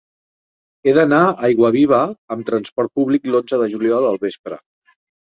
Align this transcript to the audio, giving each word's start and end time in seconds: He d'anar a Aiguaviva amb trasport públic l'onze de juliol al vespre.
He 0.89 0.93
d'anar 0.99 1.19
a 1.25 1.35
Aiguaviva 1.51 2.01
amb 2.37 2.49
trasport 2.51 2.93
públic 3.01 3.33
l'onze 3.37 3.63
de 3.65 3.73
juliol 3.79 4.13
al 4.13 4.23
vespre. 4.29 4.63